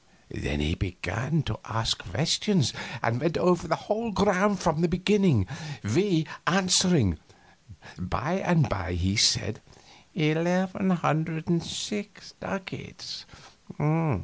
Then 0.33 0.61
he 0.61 0.73
began 0.73 1.43
to 1.43 1.59
ask 1.63 1.99
questions, 2.03 2.73
and 3.03 3.21
went 3.21 3.37
over 3.37 3.67
the 3.67 3.75
whole 3.75 4.09
ground 4.09 4.59
from 4.59 4.81
the 4.81 4.87
beginning, 4.87 5.45
we 5.83 6.25
answering. 6.47 7.19
By 7.99 8.37
and 8.39 8.67
by 8.67 8.93
he 8.93 9.15
said: 9.15 9.61
"Eleven 10.15 10.89
hundred 10.89 11.47
and 11.49 11.61
six 11.61 12.33
ducats. 12.39 13.27